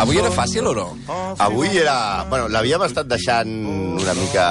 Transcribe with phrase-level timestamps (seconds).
[0.00, 0.86] Avui era fàcil o no?
[1.38, 2.24] Avui era...
[2.28, 3.48] Bueno, l'havíem estat deixant
[4.00, 4.44] una mica...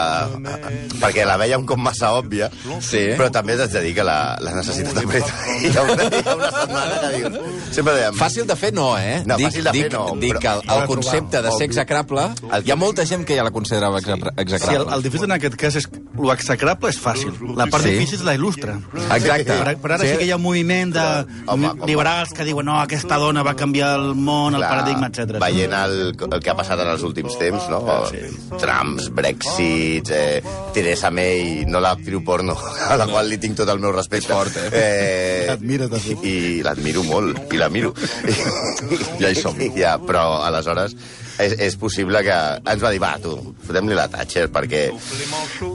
[1.00, 2.50] perquè la vèiem com massa òbvia,
[2.84, 3.02] Sí.
[3.18, 5.34] però també t'haig de dir que la, la necessitat apreta.
[5.60, 7.38] Hi ha una, hi ha una setmana que dius...
[7.76, 8.18] Sempre dèiem...
[8.20, 9.20] Fàcil de fer no, eh?
[9.30, 11.68] No, dic, fàcil de fer dic, no, Dic però- que el, el concepte de ser
[11.70, 14.96] execrable, El- hi ha molta gent que ja la considerava exe- Sí, el, execrable.
[14.98, 17.34] el difícil en aquest cas és que l'execrable és fàcil.
[17.56, 17.92] La part Sí.
[17.96, 18.75] difícil és la il·lustre.
[19.16, 19.56] Exacte.
[19.64, 20.18] Per, per ara sí.
[20.20, 21.06] que hi ha un moviment de
[21.48, 25.18] home, liberals que diuen no, aquesta dona va canviar el món, el Clar, paradigma, etc.
[25.39, 27.82] Veient el, el que ha passat en els últims temps, no?
[28.59, 30.42] Trumps, Brexit, eh,
[30.75, 32.55] Teresa May, no l'actriu porno,
[32.92, 34.33] a la qual li tinc tot el meu respecte.
[34.33, 34.69] fort, eh?
[34.73, 35.58] eh
[35.89, 36.23] de fet.
[36.23, 37.94] I l'admiro molt, i la miro.
[39.19, 39.58] Ja hi som.
[39.80, 40.95] Ja, però aleshores
[41.39, 44.88] és, és possible que ens va dir, va, tu, fotem-li la Thatcher, perquè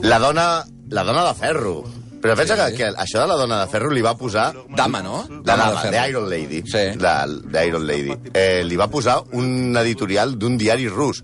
[0.04, 0.46] la dona,
[0.92, 1.76] la dona de ferro,
[2.24, 5.26] però pensa que, que això de la dona de ferro li va posar Dama, no?
[5.28, 6.04] la Dama de ferro.
[6.08, 6.62] Iron Lady.
[6.64, 6.84] Sí.
[6.96, 8.14] La, The Iron Lady.
[8.32, 11.20] Eh, li va posar un editorial d'un diari rus.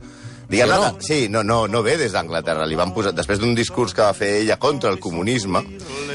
[0.50, 0.82] Diguem Sí o no?
[0.82, 1.00] no?
[1.00, 2.66] Sí, no, no, no ve des d'Anglaterra.
[2.68, 5.62] Li van posar, després d'un discurs que va fer ella contra el comunisme,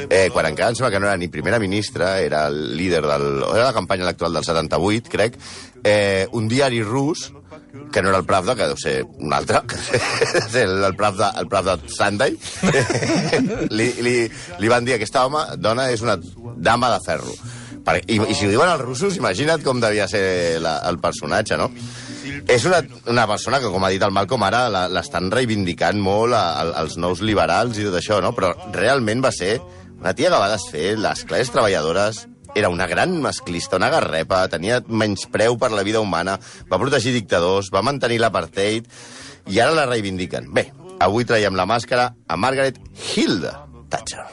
[0.06, 3.42] eh, quan encara em sembla que no era ni primera ministra, era el líder del...
[3.56, 5.40] Era la campanya electoral del 78, crec,
[5.82, 7.32] eh, un diari rus
[7.92, 9.62] que no era el Pravda, que deu ser un altre,
[10.52, 12.36] el, el, Pravda, el Pravda Sunday,
[13.78, 14.16] li, li,
[14.60, 16.18] li van dir aquesta home, dona, és una
[16.56, 17.36] dama de ferro.
[17.86, 21.70] I, I si ho diuen els russos, imagina't com devia ser la, el personatge, no?
[22.50, 26.44] És una, una persona que, com ha dit el Malcolm, ara l'estan reivindicant molt a,
[26.58, 28.34] a, als nous liberals i tot això, no?
[28.34, 29.56] Però realment va ser
[30.00, 34.80] una tia que va desfer les classes treballadores, era una gran masclista, una garrepa, tenia
[34.88, 36.38] menyspreu per la vida humana,
[36.70, 38.88] va protegir dictadors, va mantenir l'apartheid,
[39.52, 40.48] i ara la reivindiquen.
[40.56, 40.70] Bé,
[41.04, 42.80] avui traiem la màscara a Margaret
[43.12, 43.52] Hilda
[43.92, 44.24] Thatcher.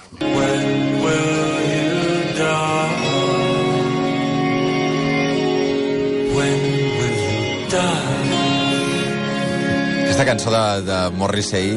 [10.03, 11.75] Aquesta cançó de, de Morrissey,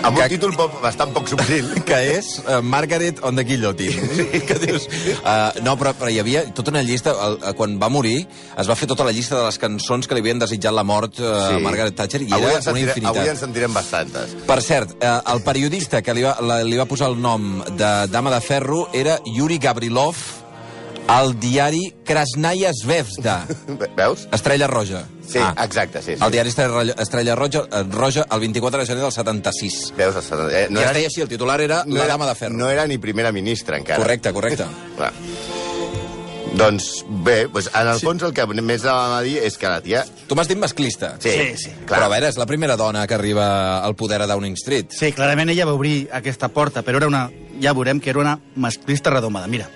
[0.00, 1.68] Amb un Que- títol poc, bastant poc subtil.
[1.88, 4.00] que és uh, Margaret on the Guillotine.
[4.48, 4.86] que dius...
[5.20, 7.12] Uh, no, però, però hi havia tota una llista...
[7.26, 8.24] El, uh, quan va morir,
[8.58, 11.20] es va fer tota la llista de les cançons que li havien desitjat la mort
[11.20, 13.20] uh, a Margaret Thatcher, i avui era en una sentirem, infinitat.
[13.20, 14.36] Avui en sentirem bastantes.
[14.48, 17.90] Per cert, eh, el periodista que li va, la, li va posar el nom de
[18.10, 20.16] Dama de Ferro era Yuri Gavrilov
[21.10, 24.28] al diari Krasnaya Zvezda, Ve- Veus?
[24.32, 25.04] Estrella Roja.
[25.26, 26.24] Sí, exacte, sí, sí.
[26.24, 29.92] El diari Estrella, Estrella Roja, eh, Roja el 24 de gener del 76.
[29.96, 30.16] Veus?
[30.52, 32.56] Eh, No I es deia així, el titular era La Dama de Ferro.
[32.56, 33.98] No era ni primera ministra, encara.
[34.02, 34.64] Correcte, correcte.
[34.96, 35.12] Clar.
[36.50, 39.78] Doncs bé, doncs, en el fons el que més vam a dir és que la
[39.84, 40.00] tia...
[40.26, 41.12] Tu m'has dit masclista.
[41.22, 41.70] Sí, Sí, sí.
[41.86, 44.90] Però a veure, és la primera dona que arriba al poder a Downing Street.
[44.90, 47.28] Sí, clarament ella va obrir aquesta porta, però era una,
[47.62, 49.46] ja veurem que era una masclista redomada.
[49.46, 49.70] Mira,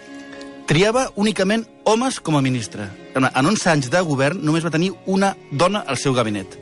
[0.67, 2.89] triava únicament homes com a ministre.
[3.15, 6.59] En en 11 anys de govern només va tenir una dona al seu gabinet.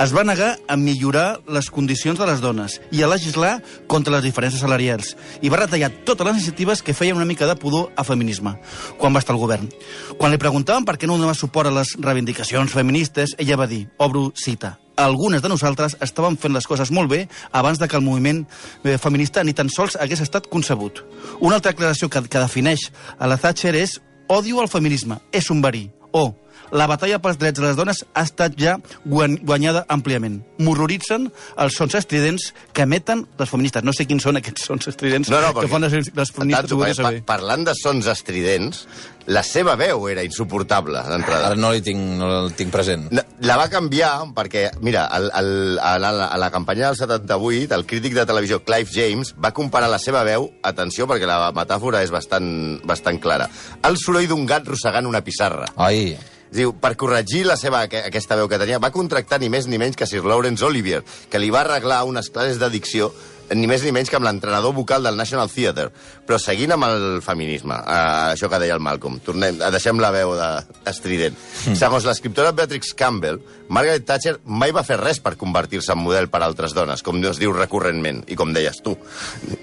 [0.00, 4.24] Es va negar a millorar les condicions de les dones i a legislar contra les
[4.24, 5.12] diferències salarials.
[5.44, 8.54] I va retallar totes les iniciatives que feien una mica de pudor a feminisme,
[8.96, 9.68] quan va estar al govern.
[10.16, 13.88] Quan li preguntaven per què no donava suport a les reivindicacions feministes, ella va dir,
[13.98, 18.04] obro cita, algunes de nosaltres estàvem fent les coses molt bé abans de que el
[18.04, 18.44] moviment
[18.84, 21.04] eh, feminista ni tan sols hagués estat concebut.
[21.40, 23.98] Una altra declaració que, que defineix a la Thatcher és
[24.28, 25.88] odio al feminisme, és un verí.
[26.12, 26.34] O
[26.72, 30.40] la batalla pels drets de les dones ha estat ja guany- guanyada àmpliament.
[30.58, 33.82] M'horroritzen els sons estridents que emeten les feministes.
[33.84, 36.68] No sé quins són aquests sons estridents No, no, que fan les, les feministes.
[36.70, 38.84] Tanto, voldria pa, parlant de sons estridents,
[39.30, 41.50] la seva veu era insuportable, d'entrada.
[41.52, 43.08] Ara no li tinc, no el tinc present.
[43.14, 47.74] No, La va canviar perquè, mira, el, el, a, la, a la campanya del 78,
[47.74, 52.02] el crític de televisió Clive James va comparar la seva veu, atenció, perquè la metàfora
[52.04, 53.48] és bastant, bastant clara,
[53.86, 55.68] el soroll d'un gat rossegant una pissarra.
[55.76, 56.16] Ai,
[56.50, 59.78] Diu, per corregir la seva, aqu- aquesta veu que tenia, va contractar ni més ni
[59.78, 63.12] menys que Sir Lawrence Olivier, que li va arreglar unes classes de dicció
[63.54, 65.90] ni més ni menys que amb l'entrenador vocal del National Theatre.
[66.26, 70.10] Però seguint amb el feminisme, eh, això que deia el Malcolm, tornem, eh, deixem la
[70.10, 70.50] veu de
[70.86, 71.36] estrident.
[71.66, 71.76] Mm.
[71.76, 76.42] Segons l'escriptora Beatrix Campbell, Margaret Thatcher mai va fer res per convertir-se en model per
[76.42, 78.96] a altres dones, com es diu recurrentment, i com deies tu,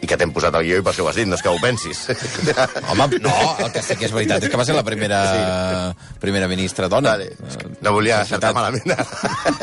[0.01, 1.49] i que t'hem posat el guió i per això ho has dit, no és que
[1.49, 2.07] ho pensis.
[2.91, 3.35] home, no,
[3.65, 7.17] el que sí que és veritat és que va ser la primera, primera ministra dona.
[7.17, 7.31] Vale.
[7.81, 8.95] No volia acertar malament.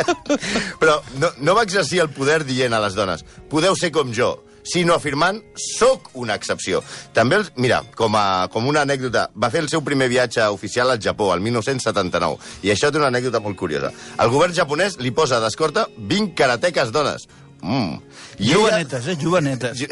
[0.81, 3.25] Però no, no va exercir el poder dient a les dones
[3.55, 4.32] podeu ser com jo,
[4.64, 6.81] sinó afirmant sóc una excepció.
[7.14, 10.90] També, els, mira, com, a, com una anècdota, va fer el seu primer viatge oficial
[10.90, 13.93] al Japó, el 1979, i això té una anècdota molt curiosa.
[14.19, 17.28] El govern japonès li posa d'escorta 20 karateques dones,
[17.64, 18.00] Mm.
[18.38, 19.16] I ella, Jovenetes, eh?
[19.16, 19.82] Jovenetes.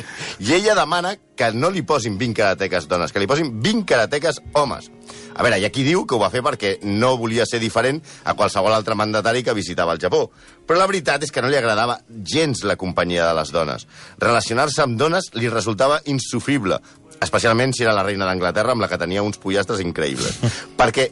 [0.40, 4.42] I ella demana que no li posin 20 karateques dones, que li posin 20 karateques
[4.58, 4.90] homes.
[5.32, 8.02] A veure, hi ha qui diu que ho va fer perquè no volia ser diferent
[8.28, 10.26] a qualsevol altre mandatari que visitava el Japó.
[10.66, 13.86] Però la veritat és que no li agradava gens la companyia de les dones.
[14.20, 16.76] Relacionar-se amb dones li resultava insufrible,
[17.22, 20.42] especialment si era la reina d'Anglaterra amb la que tenia uns pollastres increïbles.
[20.80, 21.08] perquè,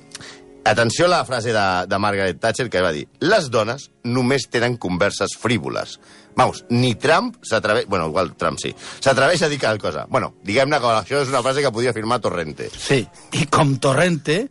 [0.68, 4.76] atenció a la frase de, de Margaret Thatcher que va dir les dones només tenen
[4.76, 5.96] converses frívoles.
[6.36, 7.86] Vamos, ni Trump s'atreveix...
[7.90, 8.72] Bueno, igual Trump sí.
[9.00, 10.06] S'atreveix a dir cada cosa.
[10.08, 12.70] Bueno, diguem-ne que això és una frase que podia afirmar Torrente.
[12.72, 13.02] Sí,
[13.36, 14.44] i com Torrente,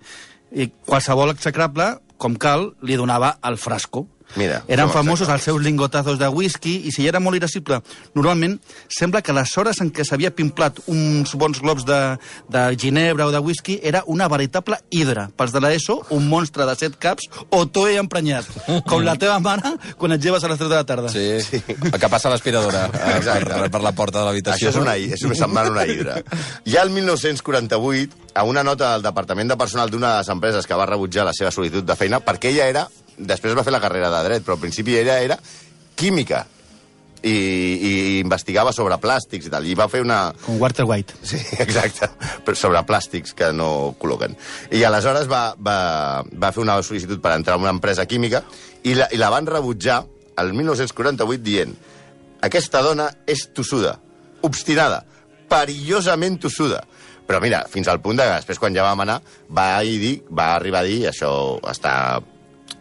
[0.52, 4.06] i qualsevol execrable, com cal, li donava el frasco.
[4.36, 5.44] Mira, Eren famosos els execrables.
[5.44, 7.80] seus lingotazos de whisky i si era molt irascible,
[8.14, 11.98] normalment sembla que les hores en què s'havia pimplat uns bons globs de,
[12.48, 15.30] de ginebra o de whisky era una veritable hidra.
[15.36, 18.46] Pels de l'ESO, un monstre de set caps o toe emprenyat,
[18.86, 21.10] com la teva mare quan et lleves a les 3 de la tarda.
[21.10, 21.64] Sí, sí.
[21.68, 23.50] el que passa a l'aspiradora eh, Exacte.
[23.50, 24.70] per, per la porta de l'habitació.
[24.70, 26.20] Això és una, és una setmana una hidra.
[26.70, 30.78] Ja el 1948, a una nota del Departament de Personal d'una de les empreses que
[30.78, 32.88] va rebutjar la seva solitud de feina, perquè ella era...
[33.20, 35.38] Després va fer la carrera de dret, però al principi ella era
[36.00, 36.46] química
[37.22, 39.68] i, i investigava sobre plàstics i tal.
[39.68, 40.20] I va fer una...
[40.46, 41.20] Com Walter White.
[41.28, 42.10] Sí, exacte,
[42.46, 44.38] però sobre plàstics que no col·loquen.
[44.76, 45.80] I aleshores va, va,
[46.24, 48.44] va fer una sol·licitud per entrar en una empresa química
[48.84, 50.04] i la, i la van rebutjar
[50.40, 51.76] el 1948 dient
[52.46, 53.98] aquesta dona és tossuda,
[54.48, 55.04] obstinada,
[55.52, 56.86] perillosament tossuda.
[57.28, 59.20] Però mira, fins al punt de que després, quan ja vam anar,
[59.54, 61.32] va, dir, va arribar a dir, això
[61.70, 61.94] està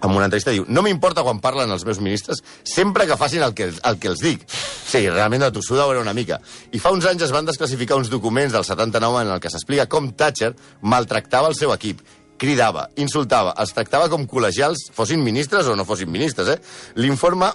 [0.03, 3.55] en una entrevista diu, no m'importa quan parlen els meus ministres, sempre que facin el
[3.55, 4.45] que, el que els dic.
[4.49, 6.39] Sí, realment de tossuda ho era una mica.
[6.73, 9.89] I fa uns anys es van desclassificar uns documents del 79 en el que s'explica
[9.91, 12.05] com Thatcher maltractava el seu equip
[12.39, 16.61] cridava, insultava, els tractava com col·legials, fossin ministres o no fossin ministres, eh?
[17.03, 17.51] L'informe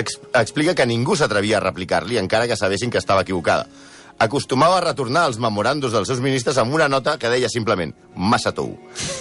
[0.00, 3.68] ex explica que ningú s'atrevia a replicar-li, encara que sabessin que estava equivocada.
[4.18, 8.50] Acostumava a retornar els memoràndums dels seus ministres amb una nota que deia simplement massa
[8.50, 8.72] tou.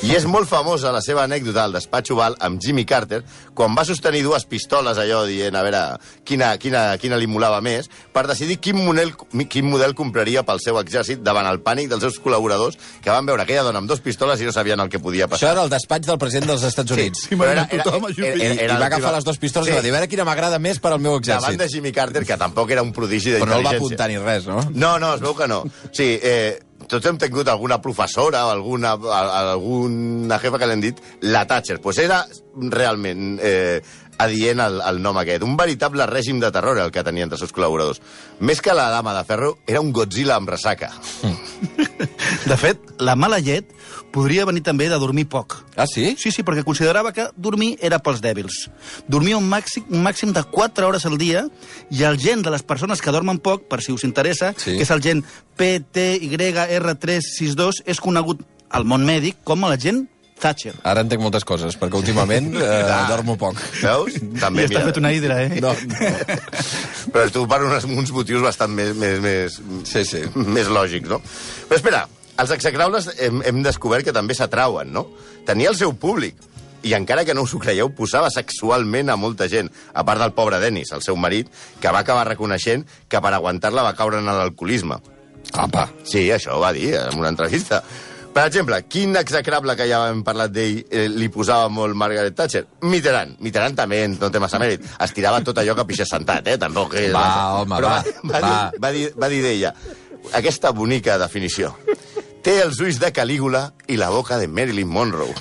[0.02, 3.20] I és molt famosa la seva anècdota al despatx oval amb Jimmy Carter,
[3.54, 5.82] quan va sostenir dues pistoles allò dient a veure
[6.26, 9.12] quina, quina, quina li molava més, per decidir quin model,
[9.54, 13.46] quin model compraria pel seu exèrcit davant el pànic dels seus col·laboradors que van veure
[13.46, 15.54] aquella dona amb dues pistoles i no sabien el que podia Això passar.
[15.54, 17.28] era el despatx del president dels Estats Units.
[17.30, 18.50] Sí, m'agrada tothom a Jupiter.
[18.58, 20.82] I, I va agafar les dues pistoles i va dir, a veure quina m'agrada més
[20.82, 21.62] per al meu Davant exèrcit.
[21.62, 23.86] de Jimmy Carter, que tampoc era un prodigi Però no el va d'intel·ligència.
[23.86, 24.66] apuntar ni res, no?
[24.74, 25.60] No, no, es veu que no.
[25.92, 26.57] Sí, eh,
[26.88, 31.81] tots hem tingut alguna professora o alguna, alguna jefa que l'hem dit la Thatcher.
[31.84, 32.24] Pues era
[32.72, 33.81] realment eh,
[34.18, 35.44] adient el, el nom aquest.
[35.46, 38.02] Un veritable règim de terror el que tenia entre els seus col·laboradors.
[38.40, 40.92] Més que la dama de ferro, era un Godzilla amb ressaca.
[42.48, 43.66] De fet, la mala llet
[44.14, 45.58] podria venir també de dormir poc.
[45.75, 46.16] Ah, sí?
[46.18, 48.69] Sí, sí, perquè considerava que dormir era pels dèbils.
[49.08, 51.46] Dormia un màxim, un màxim de 4 hores al dia
[51.92, 54.78] i el gen de les persones que dormen poc, per si us interessa, Sí.
[54.78, 55.24] que és el gen
[55.58, 60.08] PTYR362, és conegut al món mèdic com el gen
[60.42, 60.75] Thatcher.
[60.86, 63.57] Ara entenc moltes coses, perquè últimament eh, dormo poc.
[63.81, 64.19] Veus?
[64.44, 65.62] També, I està fet una hidra, eh?
[65.63, 65.74] No,
[67.13, 69.57] Però tu per uns, uns motius bastant més, més, més,
[69.88, 70.22] Sí, sí.
[70.36, 71.22] més lògics, no?
[71.69, 72.04] Però espera,
[72.38, 75.07] els execrables hem, hem descobert que també s'atrauen, no?
[75.48, 76.38] Tenia el seu públic,
[76.86, 80.36] i encara que no us ho creieu, posava sexualment a molta gent, a part del
[80.38, 81.50] pobre Dennis, el seu marit,
[81.81, 85.00] que va acabar reconeixent que per aguantar-la va caure en l'alcoholisme.
[85.58, 85.88] Apa.
[86.06, 87.82] Sí, això ho va dir en una entrevista.
[88.38, 92.67] Per exemple, quin execrable que ja hem parlat d'ell eh, li posava molt Margaret Thatcher?
[92.86, 93.39] Mitterrand.
[93.41, 94.84] Mitterrand també no té massa mèrit.
[95.01, 96.60] Es tirava tot allò que pixés sentat, eh?
[96.62, 97.24] Tampoc és Va,
[97.63, 98.44] home, Però va, va, va.
[98.44, 99.74] Dir, va, dir, va dir d'ella
[100.38, 101.74] aquesta bonica definició.
[102.46, 105.34] Té els ulls de Calígula i la boca de Marilyn Monroe.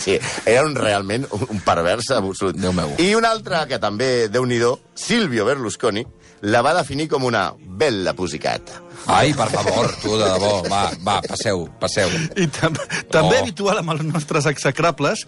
[0.00, 0.14] Sí,
[0.46, 2.56] era un, realment un, un pervers absolut.
[2.56, 2.94] Déu meu.
[3.02, 4.62] I un altre que també, déu nhi
[4.94, 6.06] Silvio Berlusconi,
[6.42, 8.80] la va definir com una bella pusicata.
[9.06, 10.62] Ai, per favor, tu, de debò.
[10.68, 12.08] Va, va, passeu, passeu.
[12.36, 12.74] I tam
[13.10, 13.42] també Oh.
[13.42, 15.26] habitual amb els nostres execrables,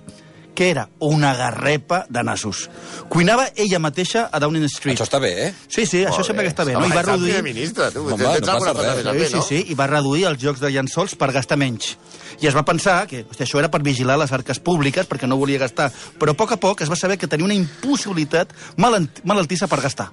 [0.55, 2.67] que era una garrepa de nassos.
[3.09, 4.99] Cuinava ella mateixa a Downing Street.
[4.99, 5.55] Això està bé, eh?
[5.67, 6.49] Sí, sí, això Molt sempre bé.
[6.49, 6.85] que està bé, no?
[6.85, 7.39] I va reduir...
[7.43, 8.03] ministre, tu.
[8.05, 9.01] Home, no passa cosa res.
[9.03, 9.43] Sí, sí, no?
[9.49, 11.95] sí, i va reduir els jocs de llençols per gastar menys.
[12.43, 15.39] I es va pensar que hosti, això era per vigilar les arques públiques, perquè no
[15.41, 15.89] volia gastar.
[16.21, 18.53] Però a poc a poc es va saber que tenia una impossibilitat
[19.25, 20.11] malaltissa per gastar.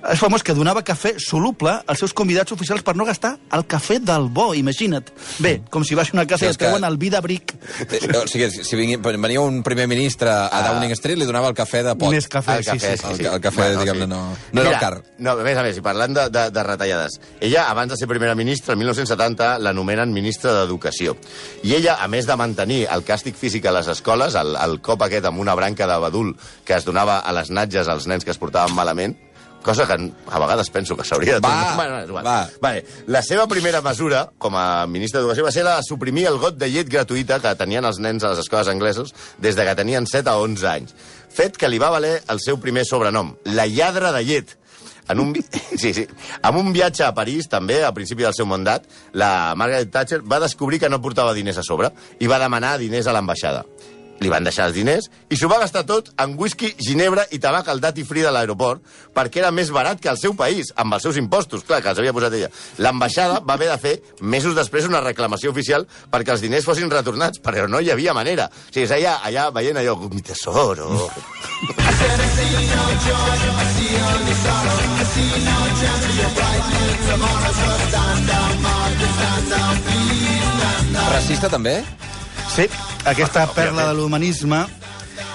[0.00, 3.98] És famós que donava cafè soluble als seus convidats oficials per no gastar el cafè
[4.00, 5.10] del bo, imagina't.
[5.44, 7.20] Bé, com si vas a una casa Sí, i et treuen que- el vi de
[7.20, 7.52] bric.
[7.90, 11.82] Eh, O sigui, si venia un primer ministre a Downing Street, li donava el cafè
[11.84, 12.10] de pot.
[12.10, 13.24] Més cafè, El sí, cafè, sí.
[13.24, 15.02] El, el cafè, diguem-ne, no, no era el car.
[15.18, 18.08] No, a més a més, i parlant de, de, de retallades, ella, abans de ser
[18.08, 21.16] primera ministra, el 1970, l'anomenen ministra d'Educació.
[21.62, 25.02] I ella, a més de mantenir el càstig físic a les escoles, el, el cop
[25.02, 28.30] aquest amb una branca de badul que es donava a les natges als nens que
[28.30, 29.16] es portaven malament,
[29.62, 31.40] cosa que a vegades penso que s'hauria de...
[31.46, 32.26] Va, Bueno, igual.
[32.26, 32.48] va.
[32.60, 32.84] Vale.
[33.08, 36.56] La seva primera mesura, com a ministre d'Educació, va ser la de suprimir el got
[36.56, 40.06] de llet gratuïta que tenien els nens a les escoles anglesos des de que tenien
[40.06, 40.94] 7 a 11 anys.
[41.30, 44.56] Fet que li va valer el seu primer sobrenom, la lladra de llet.
[45.10, 45.42] En un, vi-
[45.76, 46.06] sí, sí.
[46.42, 50.38] En un viatge a París, també, a principi del seu mandat, la Margaret Thatcher va
[50.40, 51.90] descobrir que no portava diners a sobre
[52.20, 53.64] i va demanar diners a l'ambaixada.
[54.20, 57.70] Li van deixar els diners i s'ho va gastar tot en whisky, ginebra i tabac
[57.72, 58.82] al duty free de l'aeroport
[59.16, 62.00] perquè era més barat que el seu país, amb els seus impostos, clar, que els
[62.02, 62.50] havia posat ella.
[62.84, 67.40] L'ambaixada va haver de fer, mesos després, una reclamació oficial perquè els diners fossin retornats,
[67.40, 68.50] però no hi havia manera.
[68.50, 70.92] O sigui, és allà, allà veient allò, mi tesoro...
[81.10, 81.80] Racista, també?
[82.54, 82.66] Sí,
[83.06, 84.64] aquesta Ah, perla de l'humanisme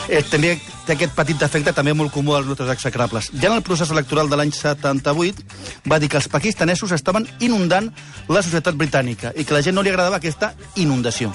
[0.09, 3.31] eh, també té aquest petit defecte també molt comú als nostres execrables.
[3.41, 5.41] Ja en el procés electoral de l'any 78
[5.89, 7.89] va dir que els pakistanesos estaven inundant
[8.29, 11.33] la societat britànica i que la gent no li agradava aquesta inundació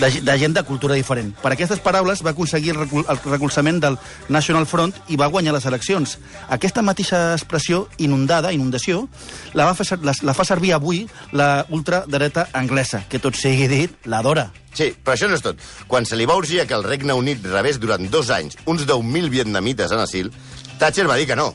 [0.00, 1.34] de, de gent de cultura diferent.
[1.42, 3.98] Per aquestes paraules va aconseguir el, recol el recolzament del
[4.32, 6.16] National Front i va guanyar les eleccions.
[6.48, 9.08] Aquesta mateixa expressió, inundada, inundació,
[9.52, 13.92] la, va fer, la, la fa servir avui la ultradreta anglesa, que tot sigui dit,
[14.06, 14.52] l'adora.
[14.76, 15.60] Sí, però això no és tot.
[15.88, 19.32] Quan se li va urgir que el Regne Unit rebés durant dos anys uns 10.000
[19.32, 20.28] vietnamites en asil,
[20.78, 21.54] Thatcher va dir que no.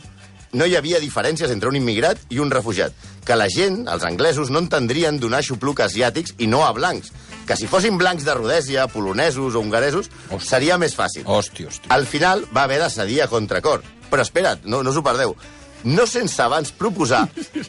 [0.52, 2.92] No hi havia diferències entre un immigrat i un refugiat.
[3.24, 7.14] Que la gent, els anglesos, no entendrien donar xupluc a asiàtics i no a blancs.
[7.48, 10.10] Que si fossin blancs de Rodèsia, polonesos o hongaresos,
[10.44, 11.24] seria més fàcil.
[11.24, 11.94] Hòstia, hòstia.
[11.96, 13.86] Al final va haver de cedir a contracor.
[14.12, 15.38] Però espera't, no, no us ho perdeu.
[15.84, 17.28] No sense abans proposar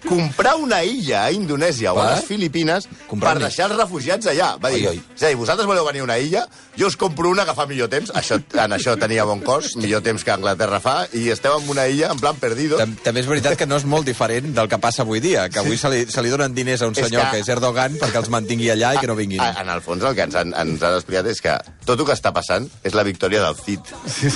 [0.08, 4.52] comprar una illa a Indonèsia o a les Filipines Comprar per deixar els refugiats allà.
[4.62, 4.82] Va dir,
[5.16, 6.44] és a dir, vosaltres voleu venir a una illa,
[6.78, 10.02] jo us compro una que fa millor temps, això, en això tenia bon cost, millor
[10.04, 12.78] temps que Anglaterra fa, i esteu en una illa en plan perdido.
[12.80, 15.60] Tam- També és veritat que no és molt diferent del que passa avui dia, que
[15.60, 17.42] avui se li, se li donen diners a un És senyor que- que...
[17.44, 19.40] és Erdogan perquè els mantingui allà i que no vinguin.
[19.40, 22.06] A, en el fons el que ens han, ens han explicat és que tot el
[22.06, 23.92] que està passant és la victòria del CIT.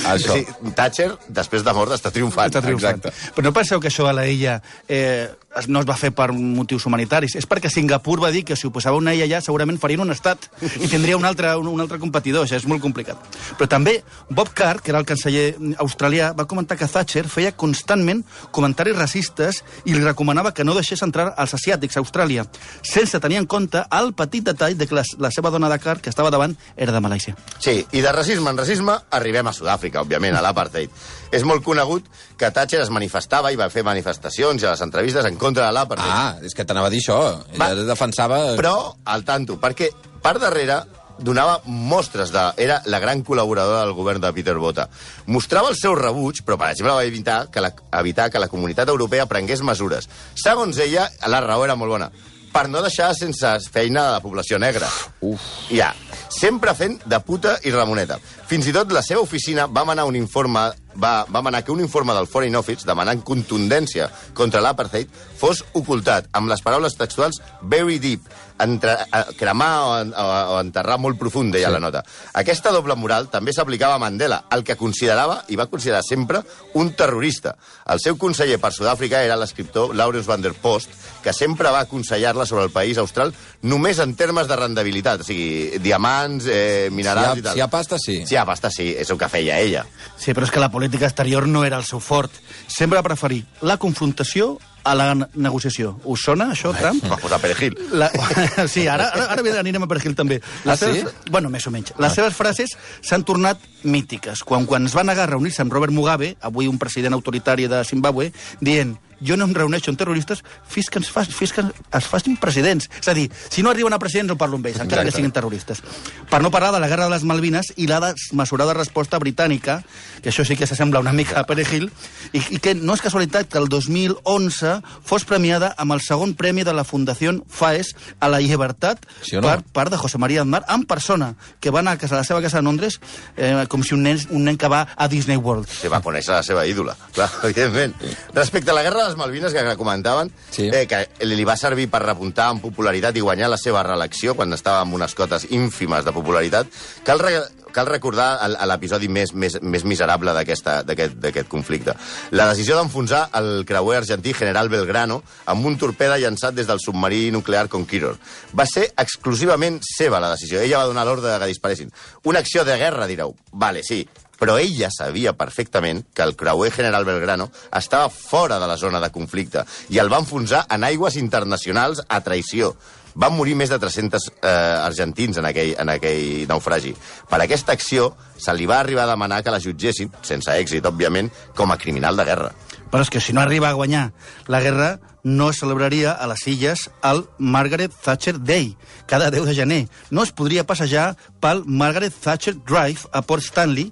[0.06, 0.34] Això.
[0.36, 2.50] Sí, Thatcher, després de mort, està triomfant.
[2.50, 3.00] Està triomfant.
[3.04, 3.32] Exacte.
[3.36, 5.26] Però no penseu que això a la illa eh,
[5.68, 7.36] no es va fer per motius humanitaris.
[7.38, 10.12] És perquè Singapur va dir que si ho posava una illa allà segurament farien un
[10.12, 12.44] estat i tindria un altre, un, un altre competidor.
[12.44, 13.20] Això és molt complicat.
[13.56, 13.96] Però també
[14.28, 15.46] Bob Carr, que era el canceller
[15.82, 18.22] australià, va comentar que Thatcher feia constantment
[18.52, 22.44] comentaris racistes i li recomanava que no deixés entrar els asiàtics a Austràlia,
[22.84, 26.02] sense tenir en compte el petit detall de que la, la seva dona de Carr,
[26.04, 27.36] que estava davant, era de Malàisia.
[27.58, 30.92] Sí, i de racisme en racisme arribem a Sud-àfrica, òbviament, a l'apartheid.
[31.34, 32.06] És molt conegut
[32.38, 35.64] que Thatcher es manifestava i va fer manifestacions i a les entrevistes en contra de
[35.72, 36.12] l'apartheid.
[36.12, 37.18] Ah, és que t'anava a dir això.
[37.54, 37.70] Va.
[37.70, 38.42] Ella defensava...
[38.58, 39.90] Però, al tanto, perquè
[40.22, 40.82] per darrere
[41.18, 42.42] donava mostres de...
[42.60, 44.88] Era la gran col·laboradora del govern de Peter Bota.
[45.32, 48.90] Mostrava el seu rebuig, però, per exemple, va evitar que la, evitar que la comunitat
[48.92, 50.10] europea prengués mesures.
[50.34, 52.10] Segons ella, la raó era molt bona
[52.56, 54.88] per no deixar sense feina la població negra.
[55.28, 55.42] Uf.
[55.68, 55.90] Ja,
[56.32, 58.16] sempre fent de puta i ramoneta.
[58.48, 61.82] Fins i tot la seva oficina va manar un informe va, va manar que un
[61.84, 67.98] informe del Foreign Office demanant contundència contra l'apartheid fos ocultat amb les paraules textuals very
[68.00, 68.24] deep,
[68.58, 71.72] entre, a, cremar o, en- o, o enterrar molt profund, deia sí.
[71.74, 72.02] la nota.
[72.34, 76.40] Aquesta doble moral també s'aplicava a Mandela, el que considerava, i va considerar sempre,
[76.74, 77.56] un terrorista.
[77.92, 80.90] El seu conseller per Sud-àfrica era l'escriptor Lawrence van der Post,
[81.22, 83.32] que sempre va aconsellar-la sobre el país austral
[83.62, 87.52] només en termes de rendibilitat, o sigui, diamants, eh, Si hi, minerals ha, i tal.
[87.52, 88.16] si hi ha pasta, sí.
[88.26, 89.84] Si hi ha pasta, sí, és el que feia ella.
[90.16, 92.30] Sí, però és que la política exterior no era el seu fort.
[92.68, 95.96] Sempre va preferir la confrontació a la ne- negociació.
[96.06, 97.02] Us sona, això, Trump?
[97.10, 97.74] Va posar perejil.
[97.92, 98.10] La...
[98.72, 100.38] Sí, ara, ara, ara anirem a Pergil també.
[100.64, 101.02] Ah, sí?
[101.30, 101.92] Bueno, més o menys.
[102.02, 104.44] Les seves frases s'han tornat mítiques.
[104.46, 107.82] Quan, quan es va negar a reunir-se amb Robert Mugabe, avui un president autoritari de
[107.86, 112.08] Zimbabue, dient jo no em reuneixo amb terroristes fins que, ens fa, fins que es
[112.08, 112.90] facin presidents.
[113.00, 115.12] És a dir, si no arriben a presidents no parlo amb ells, encara Exacte.
[115.12, 115.82] que siguin terroristes.
[116.30, 119.80] Per no parlar de la guerra de les Malvines i la desmesurada resposta britànica,
[120.22, 121.90] que això sí que s'assembla una mica a Perejil,
[122.32, 126.64] i, i que no és casualitat que el 2011 fos premiada amb el segon premi
[126.66, 129.42] de la Fundació FAES a la llibertat Sí no?
[129.42, 132.24] per part de José María Aznar en persona, que va anar a casa, a la
[132.28, 133.00] seva casa a Londres
[133.36, 135.68] eh, com si un nen, un nen que va a Disney World.
[135.70, 137.96] Se va conèixer la seva ídola, clar, evidentment.
[138.34, 140.68] Respecte a la guerra de les Malvines, que comentaven, Sí.
[140.72, 144.52] eh, que li va servir per repuntar en popularitat i guanyar la seva reelecció quan
[144.52, 146.66] estava amb unes cotes ínfimes de popularitat,
[147.04, 147.40] cal, re
[147.76, 151.92] cal recordar l'episodi més, més, més miserable d'aquest conflicte.
[152.30, 157.30] La decisió d'enfonsar el creuer argentí General Belgrano amb un torpeda llançat des del submarí
[157.30, 158.16] nuclear Conqueror.
[158.58, 160.60] Va ser exclusivament seva, la decisió.
[160.60, 161.92] Ella va donar l'ordre de que disparessin.
[162.24, 163.34] Una acció de guerra, direu.
[163.52, 164.08] Vale, sí,
[164.38, 169.10] però ella sabia perfectament que el creuer General Belgrano estava fora de la zona de
[169.10, 172.74] conflicte i el va enfonsar en aigües internacionals a traïció.
[173.16, 174.48] Van morir més de 300 eh,
[174.84, 176.92] argentins en aquell, en aquell naufragi.
[177.30, 181.30] Per aquesta acció se li va arribar a demanar que la jutgessin, sense èxit, òbviament,
[181.56, 182.52] com a criminal de guerra.
[182.92, 184.10] Però és que si no arriba a guanyar
[184.52, 189.54] la guerra, no es celebraria a les illes el Margaret Thatcher Day, cada 10 de
[189.56, 189.88] gener.
[190.08, 193.90] No es podria passejar pel Margaret Thatcher Drive a Port Stanley,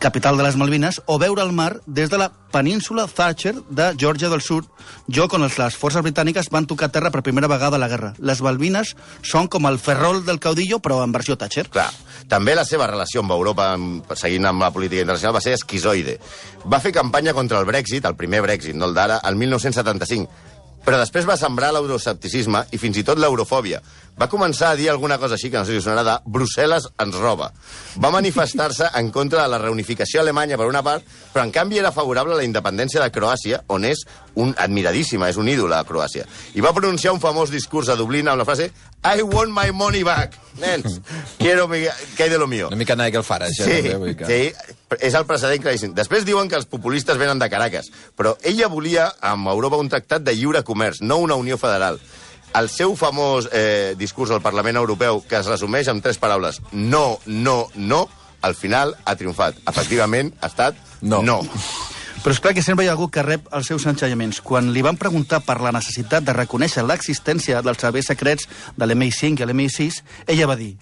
[0.00, 4.28] capital de les Malvines, o veure el mar des de la península Thatcher de Georgia
[4.28, 4.66] del Sud,
[5.06, 8.14] lloc on les forces britàniques van tocar terra per primera vegada a la guerra.
[8.18, 11.68] Les Malvines són com el ferrol del caudillo, però en versió Thatcher.
[11.70, 11.92] Clar.
[12.26, 13.68] També la seva relació amb Europa,
[14.18, 16.18] seguint amb la política internacional, va ser esquizoide.
[16.66, 20.55] Va fer campanya contra el Brexit, el primer Brexit, no el d'ara, el 1975,
[20.86, 23.80] però després va sembrar l'euroscepticisme i fins i tot l'eurofòbia.
[24.16, 27.18] Va començar a dir alguna cosa així, que no sé si sonarà, de Brussel·les ens
[27.20, 27.50] roba.
[28.00, 31.04] Va manifestar-se en contra de la reunificació alemanya, per una part,
[31.34, 34.06] però en canvi era favorable a la independència de Croàcia, on és
[34.40, 36.24] un admiradíssima, és un ídol a Croàcia.
[36.56, 38.70] I va pronunciar un famós discurs a Dublín amb la frase
[39.04, 40.34] I want my money back.
[40.62, 41.00] Nens,
[41.36, 41.84] quiero mi...
[42.16, 42.68] que hay de lo mío.
[42.68, 44.26] Una mica Nigel Farage, Sí, eh, també, vull dir que...
[44.26, 45.92] sí, és el precedent claríssim.
[45.94, 50.24] Després diuen que els populistes venen de Caracas, però ella volia amb Europa un tractat
[50.24, 52.00] de lliure comerç, no una unió federal.
[52.56, 57.18] El seu famós eh, discurs al Parlament Europeu, que es resumeix en tres paraules, no,
[57.26, 58.06] no, no,
[58.40, 59.58] al final ha triomfat.
[59.68, 61.20] Efectivament, ha estat No.
[61.22, 61.42] no.
[62.22, 64.40] Però és clar que sempre hi ha algú que rep els seus enxallaments.
[64.42, 69.44] Quan li van preguntar per la necessitat de reconèixer l'existència dels serveis secrets de l'MI5
[69.44, 70.72] i l'MI6, ella va dir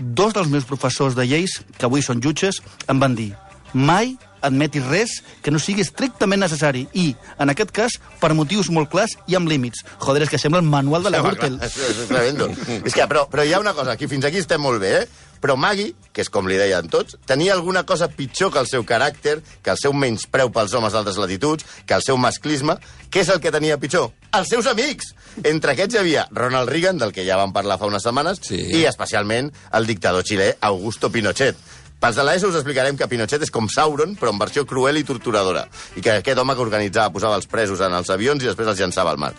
[0.00, 3.34] dos dels meus professors de lleis, que avui són jutges, em van dir
[3.74, 8.90] mai admetis res que no sigui estrictament necessari i, en aquest cas, per motius molt
[8.92, 9.84] clars i amb límits.
[10.02, 11.58] Joder, és que sembla el manual de la Gürtel.
[11.62, 12.50] És, és tremendo.
[12.84, 15.08] és que, però, però hi ha una cosa, aquí fins aquí estem molt bé, eh?
[15.40, 18.82] Però Maggie, que és com li deien tots, tenia alguna cosa pitjor que el seu
[18.84, 22.74] caràcter, que el seu menyspreu pels homes d'altres latituds, que el seu masclisme.
[23.08, 24.10] Què és el que tenia pitjor?
[24.36, 25.14] Els seus amics!
[25.48, 28.60] Entre aquests hi havia Ronald Reagan, del que ja vam parlar fa unes setmanes, Sí.
[28.82, 31.56] i especialment el dictador xilè Augusto Pinochet.
[32.00, 35.04] Pels de l'ESO us explicarem que Pinochet és com Sauron, però en versió cruel i
[35.04, 35.66] torturadora,
[36.00, 38.80] i que aquest home que organitzava posava els presos en els avions i després els
[38.80, 39.34] llançava al mar.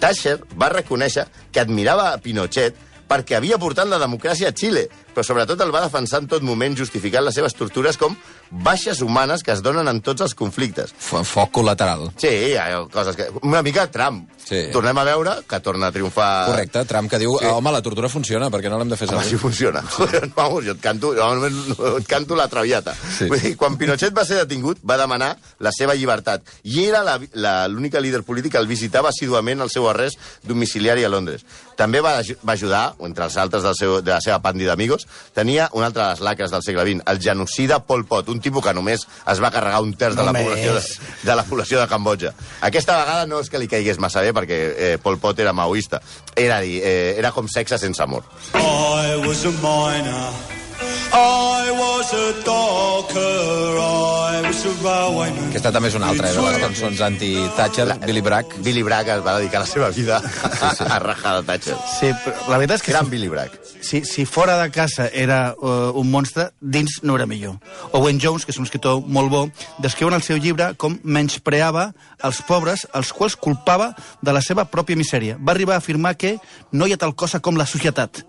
[0.00, 5.24] Thatcher va reconèixer que admirava a Pinochet perquè havia portat la democràcia a Xile, però
[5.24, 8.12] sobretot el va defensar en tot moment justificant les seves tortures com
[8.50, 10.92] baixes humanes que es donen en tots els conflictes.
[11.00, 12.10] F Foc col·lateral.
[12.20, 13.30] Sí, hi ha coses que...
[13.42, 14.28] Una mica Trump.
[14.46, 14.66] Sí.
[14.70, 16.28] Tornem a veure que torna a triomfar...
[16.52, 17.46] Correcte, Trump que diu, Sí.
[17.46, 17.50] sí.
[17.50, 19.32] home, la tortura funciona, perquè no l'hem de fer Home, servir.
[19.38, 19.82] si funciona.
[20.36, 22.94] Vamos, jo et canto, jo et canto la traviata.
[22.94, 23.26] Sí.
[23.32, 25.32] Vull dir, quan Pinochet va ser detingut, va demanar
[25.64, 26.44] la seva llibertat.
[26.62, 27.02] I era
[27.72, 31.42] l'única líder polític que el visitava assiduament al seu arrest domiciliari a Londres.
[31.76, 35.68] També va, va ajudar, entre els altres del seu, de la seva pandi d'amigos, tenia
[35.72, 38.74] un altre de les lacres del segle XX, el genocida Pol Pot, un tipus que
[38.74, 40.46] només es va carregar un terç de la, Només.
[40.46, 40.82] població de,
[41.30, 42.34] de la població de Cambodja.
[42.60, 46.00] Aquesta vegada no és que li caigués massa bé, perquè eh, Pol Pot era maoista.
[46.34, 48.24] Era, eh, era com sexe sense amor.
[48.54, 50.55] I was a miner.
[50.78, 53.78] I was a docker.
[53.80, 55.48] I was a railwayman.
[55.48, 58.52] Aquesta també és una altra, eh, de les cançons anti-Thatcher, Billy Bragg.
[58.62, 61.76] Billy Bragg es va dedicar la seva vida a rajar de Thatcher.
[61.98, 63.56] Sí, però la veritat és que Gran si, Billy Bragg.
[63.80, 67.56] si, si fora de casa era uh, un monstre, dins no era millor.
[67.92, 69.46] Owen Jones, que és un escriptor molt bo,
[69.78, 74.66] descriu en el seu llibre com menyspreava els pobres, els quals culpava de la seva
[74.68, 75.38] pròpia misèria.
[75.40, 76.36] Va arribar a afirmar que
[76.72, 78.26] no hi ha tal cosa com la societat.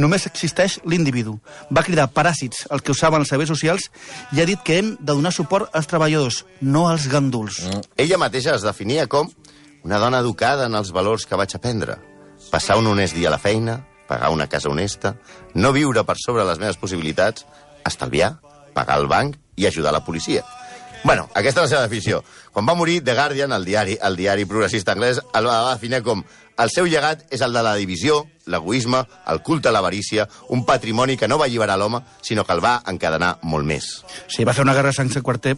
[0.00, 1.36] Només existeix l'individu.
[1.68, 3.90] Va cridar paràsits els que usaven els serveis socials
[4.32, 7.60] i ha dit que hem de donar suport als treballadors, no als ganduls.
[7.66, 7.84] Mm.
[8.06, 9.28] Ella mateixa es definia com
[9.84, 11.98] una dona educada en els valors que vaig aprendre.
[12.50, 15.14] Passar un honest dia a la feina, pagar una casa honesta,
[15.54, 17.44] no viure per sobre les meves possibilitats,
[17.86, 18.38] estalviar,
[18.74, 20.44] pagar el banc i ajudar la policia.
[21.02, 22.20] Bueno, aquesta és la seva definició.
[22.52, 26.24] Quan va morir The Guardian, el diari, el diari progressista anglès, el va definir com
[26.60, 28.20] el seu llegat és el de la divisió,
[28.52, 29.00] l'egoisme,
[29.32, 32.82] el culte a l'avarícia, un patrimoni que no va alliberar l'home, sinó que el va
[32.92, 33.90] encadenar molt més.
[34.28, 35.56] Sí, va fer una guerra sense quarter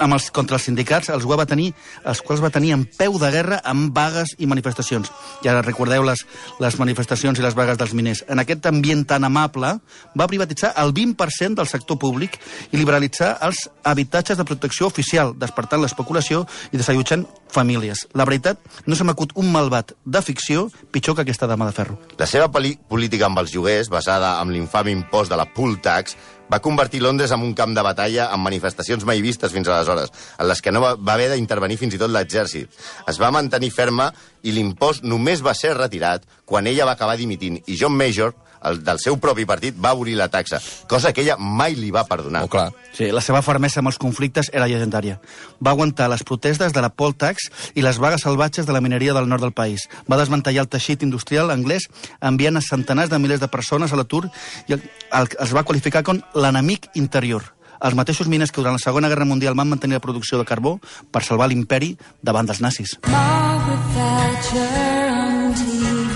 [0.00, 1.70] amb els, contra els sindicats, els, va tenir,
[2.08, 5.12] els quals va tenir en peu de guerra amb vagues i manifestacions.
[5.44, 6.24] I ara recordeu les,
[6.62, 8.24] les manifestacions i les vagues dels miners.
[8.28, 9.74] En aquest ambient tan amable,
[10.16, 12.40] va privatitzar el 20% del sector públic
[12.72, 18.06] i liberalitzar els habitatges de protecció oficial, despertant l'especulació i desallotjant famílies.
[18.14, 21.98] La veritat, no se m'acut un malvat de ficció pitjor que aquesta dama de ferro.
[22.18, 26.16] La seva política amb els lloguers, basada en l'infame impost de la pool tax,
[26.50, 30.48] va convertir Londres en un camp de batalla amb manifestacions mai vistes fins aleshores, en
[30.50, 32.70] les que no va, va haver d'intervenir fins i tot l'exèrcit.
[33.06, 34.10] Es va mantenir ferma
[34.42, 38.34] i l'impost només va ser retirat quan ella va acabar dimitint i John Major
[38.64, 42.04] el, del seu propi partit, va abolir la taxa, cosa que ella mai li va
[42.08, 42.44] perdonar.
[42.44, 42.70] Oh, clar.
[42.96, 45.20] Sí, la seva fermesa amb els conflictes era llegendària.
[45.64, 49.14] Va aguantar les protestes de la Paul Tax i les vagues salvatges de la mineria
[49.16, 49.88] del nord del país.
[50.10, 51.88] Va desmantellar el teixit industrial anglès
[52.20, 54.26] enviant a centenars de milers de persones a l'atur
[54.68, 57.54] i el, el, els va qualificar com l'enemic interior.
[57.80, 60.76] Els mateixos miners que durant la Segona Guerra Mundial van mantenir la producció de carbó
[61.10, 62.98] per salvar l'imperi davant dels nazis.
[63.08, 64.68] Margaret Thatcher
[65.16, 66.10] on TV.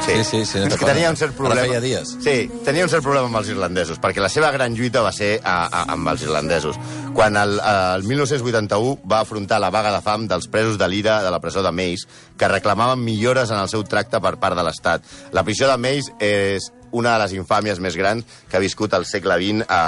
[0.00, 1.66] Sí, sí, sí, És que tenia un cert Ara problema.
[1.68, 2.14] feia dies.
[2.24, 5.34] Sí, tenia un cert problema amb els irlandesos, perquè la seva gran lluita va ser
[5.44, 6.78] a, a, amb els irlandesos.
[7.14, 11.30] Quan el, el 1981 va afrontar la vaga de fam dels presos de l'ira de
[11.30, 12.06] la presó de Meis,
[12.38, 15.04] que reclamaven millores en el seu tracte per part de l'Estat.
[15.36, 19.06] La prisió de Meis és una de les infàmies més grans que ha viscut al
[19.08, 19.80] segle XX a,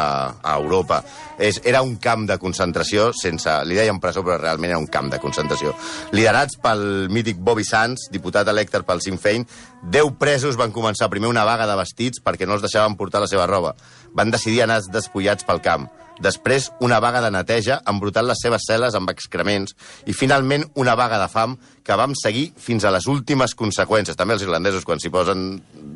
[0.00, 0.04] a,
[0.42, 1.00] a Europa.
[1.40, 3.52] És, era un camp de concentració sense...
[3.64, 5.72] Li deien presó, però realment era un camp de concentració.
[6.12, 9.46] Liderats pel mític Bobby Sands, diputat electe pel Sinn Féin,
[9.92, 13.30] 10 presos van començar primer una vaga de vestits perquè no els deixaven portar la
[13.30, 13.74] seva roba.
[14.16, 15.88] Van decidir anar despullats pel camp.
[16.20, 19.74] Després, una vaga de neteja, embrutant les seves cel·les amb excrements.
[20.04, 24.18] I, finalment, una vaga de fam que vam seguir fins a les últimes conseqüències.
[24.18, 25.46] També els irlandesos, quan s'hi posen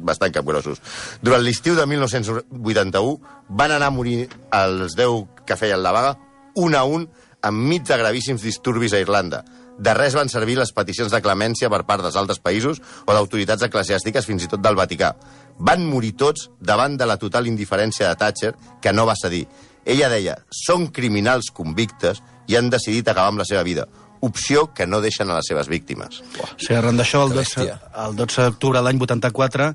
[0.04, 0.80] bastant capgrossos.
[1.22, 3.18] Durant l'estiu de 1981
[3.50, 4.24] van anar a morir
[4.56, 6.16] els 10 que feien la vaga,
[6.56, 7.08] un a un,
[7.44, 9.44] enmig de gravíssims disturbis a Irlanda.
[9.74, 13.66] De res van servir les peticions de clemència per part dels altres països o d'autoritats
[13.66, 15.12] eclesiàstiques, fins i tot del Vaticà.
[15.58, 19.44] Van morir tots davant de la total indiferència de Thatcher, que no va cedir.
[19.84, 23.86] Ella deia, són criminals convictes i han decidit acabar amb la seva vida.
[24.24, 26.22] Opció que no deixen a les seves víctimes.
[26.40, 26.48] Uah.
[26.56, 27.74] Sí, arran d'això, el Que 12, bèstia.
[28.06, 29.66] el 12 d'octubre de l'any 84,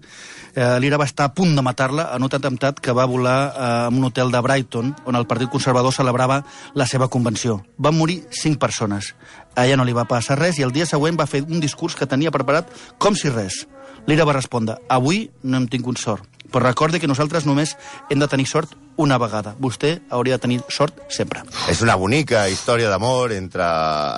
[0.56, 3.88] eh, l'Ira va estar a punt de matar-la en un atemptat que va volar eh,
[3.91, 6.43] en un hotel de Brighton, on el Partit Conservador celebrava
[6.74, 7.60] la seva convenció.
[7.78, 9.13] Van morir cinc persones.
[9.56, 11.93] A ella no li va passar res i el dia següent va fer un discurs
[11.95, 13.67] que tenia preparat com si res.
[14.08, 17.76] L'Ira va respondre, avui no hem tingut sort, però recordi que nosaltres només
[18.10, 19.56] hem de tenir sort una vegada.
[19.60, 21.46] Vostè hauria de tenir sort sempre.
[21.72, 23.66] És una bonica història d'amor entre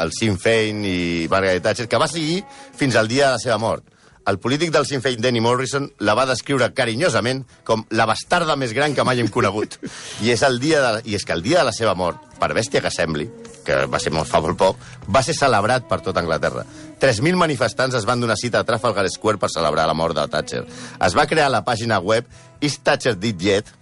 [0.01, 2.41] el Sinn Féin i Margaret Thatcher, que va seguir
[2.77, 3.85] fins al dia de la seva mort.
[4.29, 8.73] El polític del Sinn Féin, Danny Morrison, la va descriure carinyosament com la bastarda més
[8.77, 9.79] gran que mai hem conegut.
[10.25, 12.51] I és, el dia de, I és que el dia de la seva mort, per
[12.53, 13.25] bèstia que sembli,
[13.65, 16.65] que va ser molt fa molt poc, va ser celebrat per tota Anglaterra.
[17.01, 20.65] 3.000 manifestants es van donar cita a Trafalgar Square per celebrar la mort de Thatcher.
[21.01, 22.27] Es va crear la pàgina web
[22.61, 23.77] Is Thatcher Dead Yet?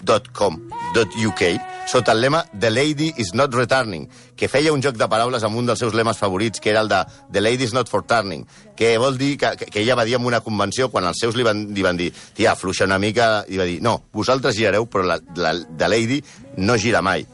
[0.00, 1.42] .com.uk
[1.90, 5.58] sota el lema The Lady is not returning, que feia un joc de paraules amb
[5.58, 7.00] un dels seus lemes favorits, que era el de
[7.32, 8.46] The Lady is not for turning,
[8.78, 11.46] que vol dir que, que, ella va dir en una convenció quan els seus li
[11.46, 15.04] van, li van dir tia, afluixa una mica, i va dir no, vosaltres girareu, però
[15.04, 16.22] la, la, The Lady
[16.58, 17.26] no gira mai.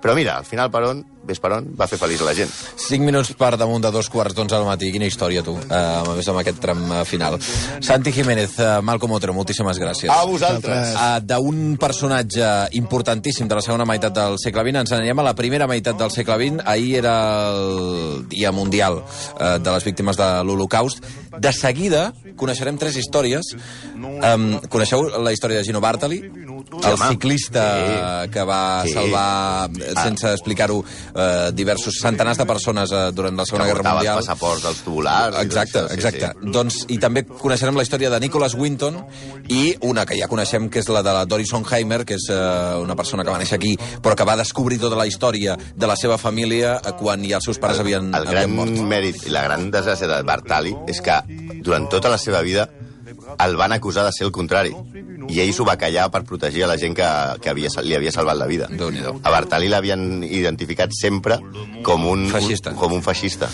[0.00, 2.50] Però mira, al final per on, ves per on, va fer feliç la gent.
[2.80, 4.90] 5 minuts per damunt de dos quarts d'onze al matí.
[4.94, 7.36] Quina història, tu, uh, a més amb aquest tram eh, final.
[7.84, 10.10] Santi Jiménez, uh, Malcom Otero, moltíssimes gràcies.
[10.10, 10.94] A vosaltres!
[10.96, 15.34] Uh, D'un personatge importantíssim de la segona meitat del segle XX ens anirem a la
[15.38, 16.64] primera meitat del segle XX.
[16.64, 17.14] Ahir era
[17.52, 21.04] el Dia Mundial uh, de les Víctimes de l'Holocaust.
[21.38, 23.52] De seguida coneixerem tres històries.
[23.98, 26.22] Um, coneixeu la història de Gino Bartali?
[26.78, 28.30] El ciclista Sí.
[28.32, 28.92] que va Sí.
[28.92, 30.84] salvar, eh, sense explicar-ho,
[31.18, 34.18] eh, diversos centenars de persones eh, durant la Segona que Guerra Mundial.
[34.18, 35.36] els passaports dels tubulars.
[35.42, 36.32] Exacte, això, sí, exacte.
[36.32, 36.52] sí.
[36.54, 39.00] Doncs, I també coneixerem la història de Nicholas Winton
[39.48, 42.38] i una que ja coneixem, que és la de la Doris Sonheimer, que és eh,
[42.82, 45.96] una persona que va néixer aquí, però que va descobrir tota la història de la
[45.96, 48.82] seva família eh, quan ja els seus pares havien, el gran havien mort.
[48.88, 51.20] mèrit i la gran desgràcia de Bartali és que
[51.62, 52.68] durant tota la seva vida
[53.44, 54.72] el van acusar de ser el contrari
[55.28, 57.06] i ell s'ho va callar per protegir a la gent que,
[57.42, 58.68] que havia, li havia salvat la vida.
[59.22, 61.38] A Bartali l'havien identificat sempre
[61.84, 62.70] com un, Feixista.
[62.72, 63.48] un, com un feixista.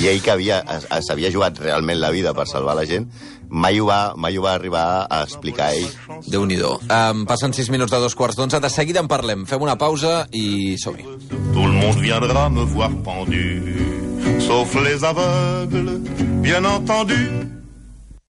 [0.00, 0.64] I ell que havia-
[1.00, 3.06] s'havia jugat realment la vida per salvar la gent,
[3.50, 5.86] mai ho va, mai ho va arribar a explicar ell.
[6.26, 6.76] Déu-n'hi-do.
[6.90, 8.60] Um, passen 6 minuts de dos quarts d'onze.
[8.60, 9.46] De seguida en parlem.
[9.46, 11.06] Fem una pausa i som-hi.
[11.54, 16.00] Tout le monde viendra me voir pendu, sauf les aveugles,
[16.42, 17.59] bien entendu.